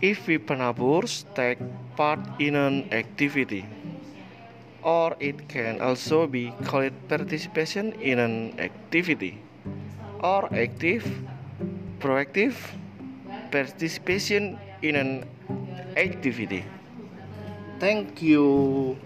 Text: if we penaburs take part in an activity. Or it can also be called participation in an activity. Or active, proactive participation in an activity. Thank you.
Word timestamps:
if 0.00 0.26
we 0.26 0.38
penaburs 0.38 1.24
take 1.34 1.60
part 1.96 2.20
in 2.38 2.56
an 2.56 2.88
activity. 2.92 3.64
Or 4.82 5.14
it 5.20 5.48
can 5.48 5.80
also 5.80 6.26
be 6.26 6.52
called 6.64 6.92
participation 7.08 7.92
in 8.00 8.18
an 8.18 8.58
activity. 8.58 9.38
Or 10.20 10.48
active, 10.54 11.04
proactive 12.00 12.56
participation 13.50 14.58
in 14.80 14.96
an 14.96 15.24
activity. 15.96 16.64
Thank 17.78 18.22
you. 18.22 18.96